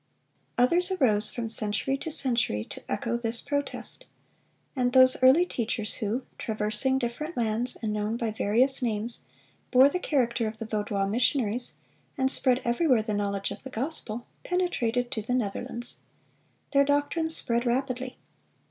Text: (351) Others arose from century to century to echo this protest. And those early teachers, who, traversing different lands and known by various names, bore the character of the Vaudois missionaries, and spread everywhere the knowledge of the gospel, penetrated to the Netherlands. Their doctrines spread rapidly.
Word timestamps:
(351) 0.55 0.67
Others 0.67 0.91
arose 0.99 1.31
from 1.31 1.47
century 1.47 1.95
to 1.95 2.09
century 2.09 2.63
to 2.65 2.81
echo 2.91 3.17
this 3.17 3.39
protest. 3.39 4.05
And 4.75 4.93
those 4.93 5.21
early 5.21 5.45
teachers, 5.45 5.93
who, 5.97 6.23
traversing 6.39 6.97
different 6.97 7.37
lands 7.37 7.77
and 7.83 7.93
known 7.93 8.17
by 8.17 8.31
various 8.31 8.81
names, 8.81 9.21
bore 9.69 9.89
the 9.89 9.99
character 9.99 10.47
of 10.47 10.57
the 10.57 10.65
Vaudois 10.65 11.05
missionaries, 11.05 11.73
and 12.17 12.31
spread 12.31 12.61
everywhere 12.65 13.03
the 13.03 13.13
knowledge 13.13 13.51
of 13.51 13.61
the 13.61 13.69
gospel, 13.69 14.25
penetrated 14.43 15.11
to 15.11 15.21
the 15.21 15.35
Netherlands. 15.35 15.99
Their 16.71 16.83
doctrines 16.83 17.35
spread 17.37 17.67
rapidly. 17.67 18.17